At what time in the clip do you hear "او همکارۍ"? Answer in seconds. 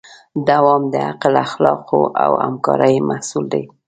2.23-2.95